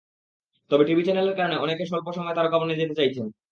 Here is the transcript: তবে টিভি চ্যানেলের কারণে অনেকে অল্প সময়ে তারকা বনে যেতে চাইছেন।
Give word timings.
তবে 0.71 0.83
টিভি 0.85 1.01
চ্যানেলের 1.05 1.37
কারণে 1.37 1.55
অনেকে 1.57 1.83
অল্প 1.91 2.07
সময়ে 2.11 2.37
তারকা 2.37 2.57
বনে 2.59 2.79
যেতে 2.81 2.97
চাইছেন। 2.99 3.25